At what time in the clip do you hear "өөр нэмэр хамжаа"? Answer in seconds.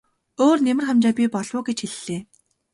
0.43-1.13